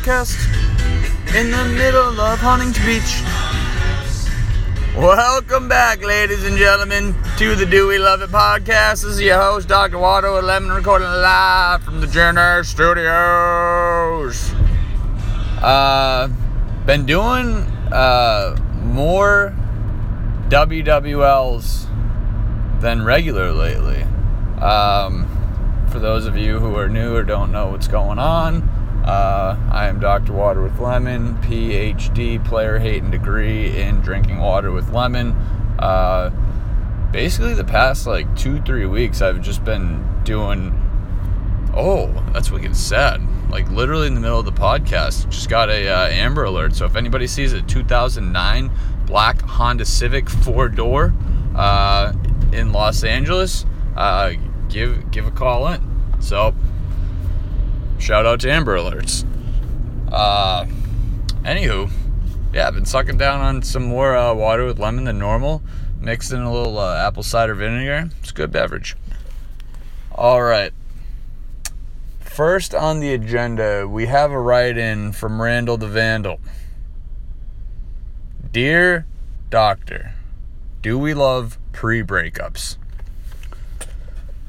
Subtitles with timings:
[0.00, 0.38] podcast
[1.38, 3.22] in the middle of Huntington Beach.
[4.96, 9.02] Welcome back, ladies and gentlemen, to the Do We Love It podcast.
[9.02, 9.98] This is your host, Dr.
[9.98, 14.52] Water with Lemon, recording live from the Jenner Studios.
[15.62, 16.28] Uh,
[16.86, 17.56] been doing
[17.92, 19.54] uh, more
[20.48, 21.86] WWLs
[22.80, 24.02] than regular lately.
[24.62, 25.26] Um,
[25.90, 29.88] for those of you who are new or don't know what's going on, uh, I
[29.88, 30.32] am Dr.
[30.32, 35.32] Water with Lemon, PhD, player hating degree in drinking water with lemon.
[35.78, 36.30] Uh,
[37.10, 40.76] basically, the past like two, three weeks, I've just been doing.
[41.74, 43.22] Oh, that's wicked sad.
[43.50, 46.74] Like literally in the middle of the podcast, just got a uh, Amber Alert.
[46.74, 48.70] So if anybody sees a 2009
[49.06, 51.14] black Honda Civic four door
[51.56, 52.12] uh,
[52.52, 53.64] in Los Angeles,
[53.96, 54.32] uh,
[54.68, 55.80] give give a call in.
[56.20, 56.54] So
[58.00, 59.24] shout out to Amber Alerts.
[60.10, 60.64] Uh,
[61.42, 61.90] anywho,
[62.52, 65.62] yeah, I've been sucking down on some more uh, water with lemon than normal,
[66.00, 68.10] mixed in a little uh, apple cider vinegar.
[68.20, 68.96] It's a good beverage.
[70.12, 70.72] All right.
[72.18, 76.40] First on the agenda, we have a write in from Randall the Vandal.
[78.50, 79.06] Dear
[79.50, 80.14] Doctor,
[80.82, 82.76] do we love pre breakups?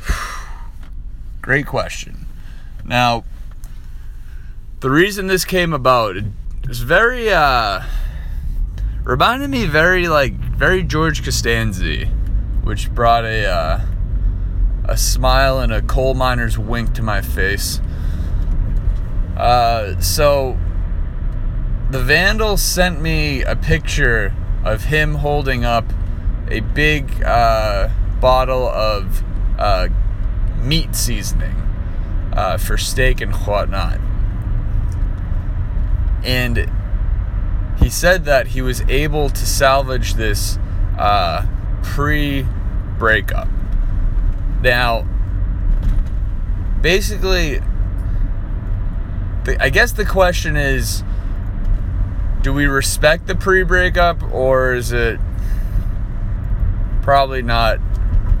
[1.42, 2.26] Great question.
[2.84, 3.24] Now,
[4.84, 6.14] the reason this came about
[6.68, 7.80] is very, uh,
[9.02, 12.04] reminded me very, like, very George Costanza,
[12.64, 13.80] which brought a, uh,
[14.84, 17.80] a smile and a coal miner's wink to my face.
[19.38, 20.58] Uh, so,
[21.90, 24.34] the Vandal sent me a picture
[24.64, 25.90] of him holding up
[26.50, 27.88] a big uh,
[28.20, 29.24] bottle of
[29.58, 29.88] uh,
[30.60, 31.56] meat seasoning
[32.34, 33.98] uh, for steak and whatnot.
[36.24, 36.70] And
[37.78, 40.58] he said that he was able to salvage this
[40.98, 41.46] uh,
[41.82, 42.46] pre
[42.98, 43.48] breakup.
[44.62, 45.06] Now,
[46.80, 47.60] basically,
[49.44, 51.04] the, I guess the question is
[52.42, 55.18] do we respect the pre breakup or is it
[57.02, 57.78] probably not?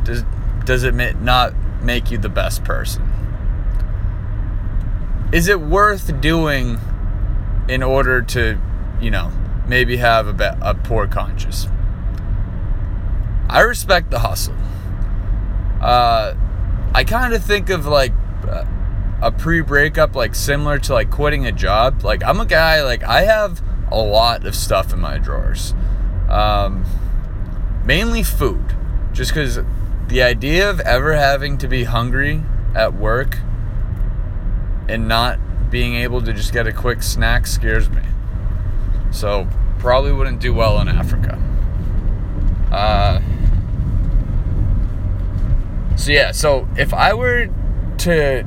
[0.04, 0.24] Does,
[0.64, 3.02] does it not make you the best person?
[5.32, 6.78] Is it worth doing
[7.68, 8.60] in order to,
[9.00, 9.30] you know,
[9.66, 11.66] maybe have a, be- a poor conscience?
[13.48, 14.54] I respect the hustle.
[15.80, 16.34] Uh,
[16.94, 18.12] I kind of think of like
[19.22, 22.04] a pre breakup, like similar to like quitting a job.
[22.04, 25.74] Like, I'm a guy, like, I have a lot of stuff in my drawers.
[26.28, 26.84] Um,
[27.84, 28.74] mainly food.
[29.12, 29.60] Just because
[30.08, 32.42] the idea of ever having to be hungry
[32.74, 33.38] at work
[34.88, 35.38] and not
[35.74, 38.00] being able to just get a quick snack scares me.
[39.10, 39.48] So,
[39.80, 41.36] probably wouldn't do well in Africa.
[42.70, 43.20] Uh,
[45.96, 47.48] so, yeah, so if I were
[47.98, 48.44] to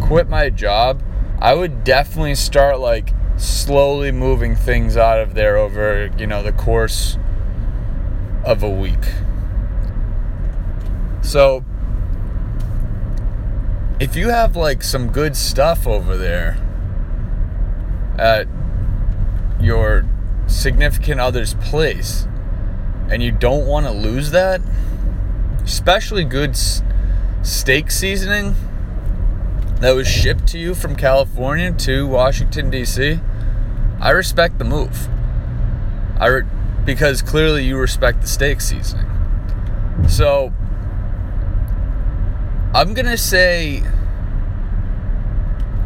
[0.00, 1.02] quit my job,
[1.38, 6.52] I would definitely start like slowly moving things out of there over, you know, the
[6.52, 7.18] course
[8.46, 9.04] of a week.
[11.20, 11.62] So,
[14.00, 16.56] if you have like some good stuff over there
[18.18, 18.48] at
[19.60, 20.06] your
[20.46, 22.26] significant other's place
[23.10, 24.62] and you don't want to lose that,
[25.62, 26.56] especially good
[27.42, 28.54] steak seasoning
[29.80, 33.20] that was shipped to you from California to Washington D.C.,
[34.00, 35.08] I respect the move.
[36.18, 36.46] I re-
[36.86, 39.06] because clearly you respect the steak seasoning.
[40.08, 40.54] So
[42.72, 43.82] I'm gonna say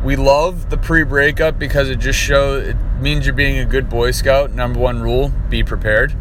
[0.04, 4.10] we love the pre-breakup because it just shows it means you're being a good Boy
[4.10, 4.52] Scout.
[4.52, 6.14] Number one rule: be prepared.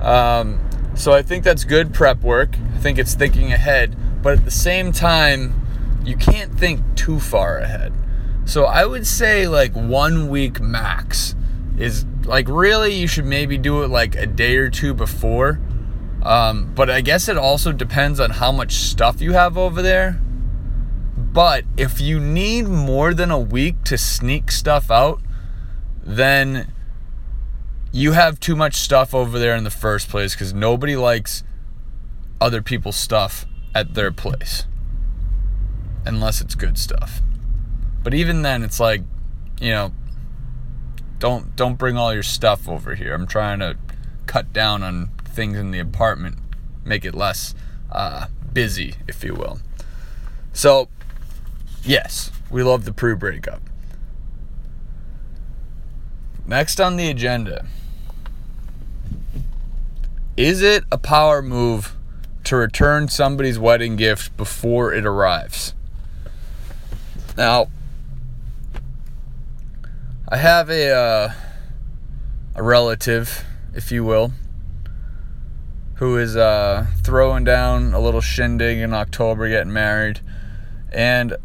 [0.00, 0.60] Um,
[0.94, 2.56] so I think that's good prep work.
[2.74, 5.60] I think it's thinking ahead, but at the same time,
[6.04, 7.92] you can't think too far ahead.
[8.46, 11.34] So I would say like one week max
[11.78, 15.60] is like really you should maybe do it like a day or two before.
[16.22, 20.20] Um, but I guess it also depends on how much stuff you have over there.
[21.16, 25.20] But if you need more than a week to sneak stuff out,
[26.02, 26.72] then
[27.90, 31.42] you have too much stuff over there in the first place because nobody likes
[32.40, 33.44] other people's stuff
[33.74, 34.64] at their place
[36.04, 37.20] unless it's good stuff.
[38.02, 39.02] But even then, it's like,
[39.60, 39.92] you know,
[41.18, 43.14] don't don't bring all your stuff over here.
[43.14, 43.76] I'm trying to
[44.26, 46.36] cut down on things in the apartment,
[46.84, 47.54] make it less
[47.90, 49.60] uh, busy, if you will.
[50.52, 50.88] So,
[51.82, 53.62] yes, we love the pre-breakup.
[56.46, 57.66] Next on the agenda.
[60.36, 61.94] Is it a power move
[62.44, 65.74] to return somebody's wedding gift before it arrives?
[67.36, 67.68] Now,
[70.28, 71.32] I have a uh,
[72.54, 73.44] a relative,
[73.74, 74.32] if you will,
[76.02, 80.18] who is uh, throwing down a little shindig in October, getting married,
[80.90, 81.36] and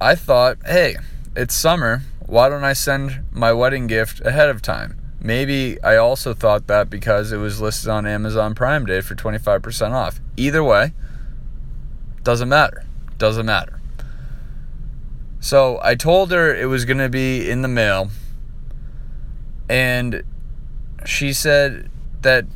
[0.00, 0.94] I thought, hey,
[1.34, 2.02] it's summer.
[2.24, 4.96] Why don't I send my wedding gift ahead of time?
[5.20, 9.90] Maybe I also thought that because it was listed on Amazon Prime Day for 25%
[9.90, 10.20] off.
[10.36, 10.92] Either way,
[12.22, 12.84] doesn't matter.
[13.18, 13.80] Doesn't matter.
[15.40, 18.10] So I told her it was going to be in the mail,
[19.68, 20.22] and
[21.04, 21.90] she said
[22.22, 22.46] that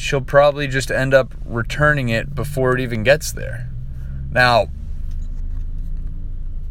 [0.00, 3.68] she'll probably just end up returning it before it even gets there.
[4.32, 4.68] Now,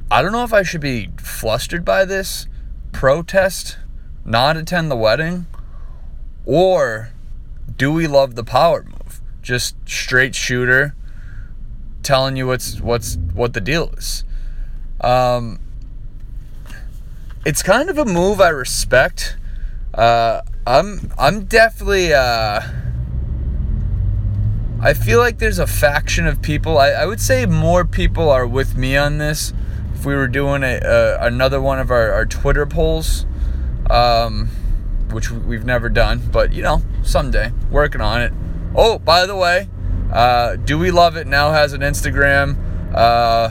[0.09, 2.47] I don't know if I should be flustered by this,
[2.91, 3.77] protest,
[4.25, 5.45] not attend the wedding,
[6.43, 7.11] or
[7.77, 9.21] do we love the power move?
[9.43, 10.95] Just straight shooter,
[12.01, 14.23] telling you what's what's what the deal is.
[15.01, 15.59] Um,
[17.45, 19.37] it's kind of a move I respect.
[19.93, 22.11] Uh, I'm I'm definitely.
[22.11, 22.61] Uh,
[24.81, 26.77] I feel like there's a faction of people.
[26.77, 29.51] I, I would say more people are with me on this.
[29.93, 33.25] If we were doing a, a another one of our, our Twitter polls,
[33.89, 34.47] um,
[35.11, 38.31] which we've never done, but you know, someday working on it.
[38.73, 39.67] Oh, by the way,
[40.13, 42.93] uh, Do We Love It now has an Instagram.
[42.95, 43.49] Uh,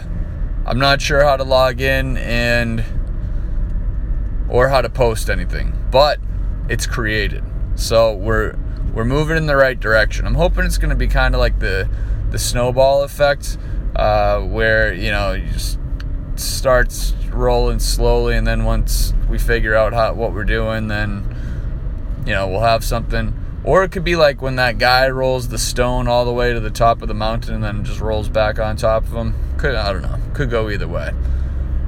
[0.64, 2.82] I'm not sure how to log in and
[4.48, 6.20] or how to post anything, but
[6.70, 7.44] it's created.
[7.74, 8.56] So we're
[8.98, 10.26] we're moving in the right direction.
[10.26, 11.88] I'm hoping it's going to be kind of like the
[12.30, 13.56] the snowball effect,
[13.94, 15.78] uh, where you know you just
[16.34, 21.36] starts rolling slowly, and then once we figure out how what we're doing, then
[22.26, 23.38] you know we'll have something.
[23.62, 26.58] Or it could be like when that guy rolls the stone all the way to
[26.58, 29.32] the top of the mountain and then just rolls back on top of him.
[29.58, 30.18] Could I don't know.
[30.34, 31.12] Could go either way.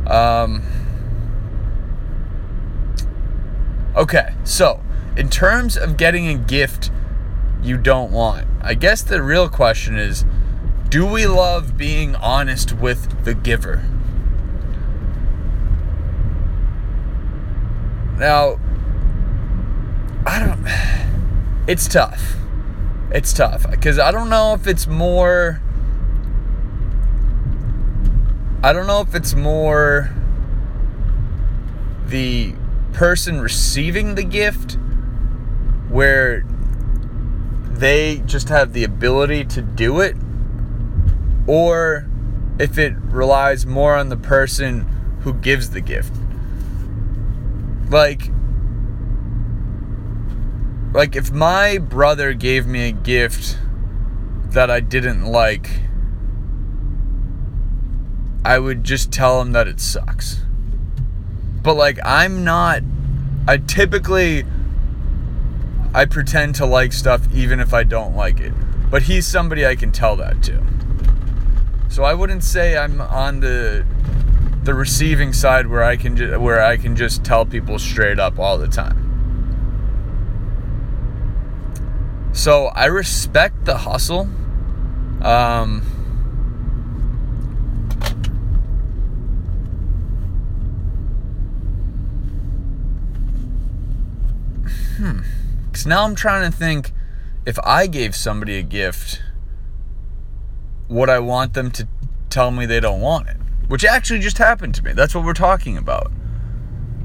[0.06, 0.62] Um,
[3.96, 4.80] okay, so
[5.16, 6.92] in terms of getting a gift
[7.62, 10.24] you don't want, I guess the real question is
[10.88, 13.84] do we love being honest with the giver?
[18.18, 18.58] Now,
[20.26, 20.66] I don't.
[21.68, 22.34] It's tough.
[23.12, 25.60] It's tough because I don't know if it's more.
[28.64, 30.10] I don't know if it's more
[32.06, 32.54] the
[32.92, 34.78] person receiving the gift
[35.88, 36.44] where
[37.80, 40.16] they just have the ability to do it
[41.46, 42.06] or
[42.58, 44.80] if it relies more on the person
[45.22, 46.14] who gives the gift
[47.90, 48.30] like
[50.92, 53.58] like if my brother gave me a gift
[54.50, 55.70] that I didn't like
[58.44, 60.40] I would just tell him that it sucks.
[61.62, 62.82] But like I'm not
[63.46, 64.44] I typically
[65.92, 68.52] I pretend to like stuff even if I don't like it.
[68.90, 70.62] But he's somebody I can tell that to.
[71.88, 73.84] So I wouldn't say I'm on the
[74.62, 78.38] the receiving side where I can ju- where I can just tell people straight up
[78.38, 79.06] all the time.
[82.32, 84.28] So I respect the hustle.
[85.22, 85.82] Um,
[94.96, 95.20] hmm.
[95.70, 96.92] Because now I'm trying to think
[97.46, 99.22] if I gave somebody a gift,
[100.88, 101.88] would I want them to
[102.28, 103.36] tell me they don't want it?
[103.70, 104.92] which actually just happened to me.
[104.92, 106.10] That's what we're talking about.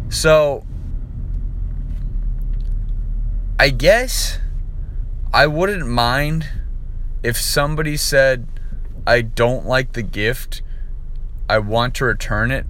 [0.09, 0.65] So,
[3.59, 4.39] I guess
[5.31, 6.49] I wouldn't mind
[7.21, 8.47] if somebody said,
[9.05, 10.63] I don't like the gift,
[11.47, 12.65] I want to return it,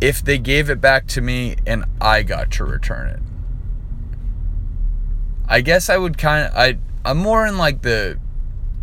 [0.00, 3.20] if they gave it back to me and I got to return it.
[5.48, 8.18] I guess I would kind of, I, I'm more in like the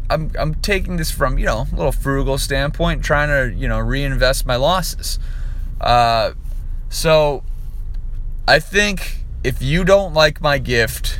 [0.10, 3.80] I'm I'm taking this from you know a little frugal standpoint, trying to you know
[3.80, 5.20] reinvest my losses.
[5.82, 6.34] Uh,
[6.90, 7.44] so
[8.48, 11.20] I think if you don't like my gift,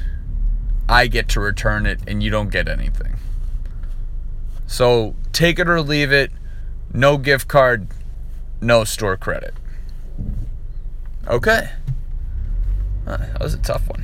[0.88, 3.16] I get to return it, and you don't get anything.
[4.68, 6.32] So take it or leave it.
[6.94, 7.88] No gift card,
[8.62, 9.54] no store credit.
[11.28, 11.70] Okay.
[13.06, 14.04] that was a tough one.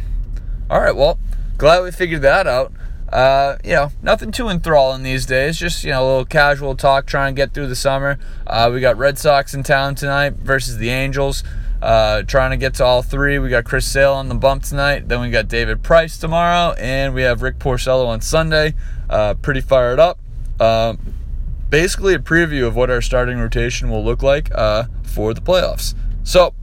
[0.69, 1.19] All right, well,
[1.60, 2.72] glad we figured that out.
[3.12, 5.58] Uh, you know, nothing too enthralling these days.
[5.58, 8.18] Just you know, a little casual talk, trying to get through the summer.
[8.48, 11.44] Uh, we got Red Sox in town tonight versus the Angels.
[11.82, 13.39] Uh, trying to get to all three.
[13.39, 15.08] We got Chris Sale on the bump tonight.
[15.08, 18.74] Then we got David Price tomorrow, and we have Rick Porcello on Sunday.
[19.10, 20.20] Uh, pretty fired up.
[20.60, 20.96] Uh,
[21.70, 25.96] basically, a preview of what our starting rotation will look like uh, for the playoffs.
[26.24, 26.54] So,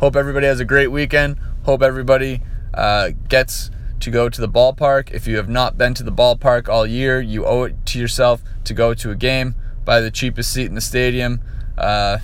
[0.00, 1.38] hope everybody has a great weekend.
[1.64, 2.42] Hope everybody
[2.74, 3.70] uh, gets
[4.00, 5.10] to go to the ballpark.
[5.10, 8.42] If you have not been to the ballpark all year, you owe it to yourself
[8.64, 9.54] to go to a game.
[9.84, 11.40] Buy the cheapest seat in the stadium.
[11.76, 12.18] Uh,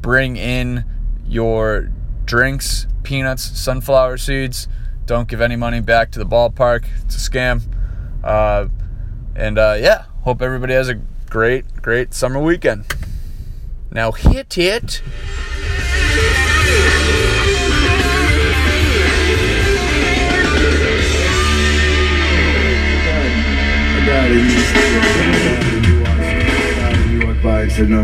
[0.00, 0.84] bring in
[1.26, 1.90] your
[2.24, 4.68] drinks, peanuts, sunflower seeds.
[5.06, 6.86] Don't give any money back to the ballpark.
[7.04, 7.62] It's a scam.
[8.22, 8.68] Uh,
[9.34, 10.94] and uh, yeah, hope everybody has a
[11.28, 12.84] great, great summer weekend.
[13.90, 15.02] Now hit it.
[24.10, 24.42] Got it.
[27.12, 27.98] You by and said no.